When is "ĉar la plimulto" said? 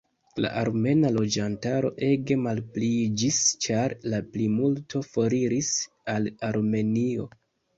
3.67-5.05